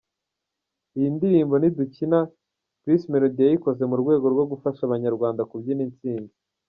Iyi 0.97 1.07
ndirimbo 1.15 1.53
'Ntidukina' 1.57 2.29
Bruce 2.81 3.07
Melody 3.11 3.41
yayikoze 3.45 3.83
mu 3.89 3.95
rwego 4.01 4.25
rwo 4.33 4.43
gufasha 4.51 4.81
abanyarwanda 4.83 5.47
kubyina 5.49 5.81
intsinzi. 5.87 6.35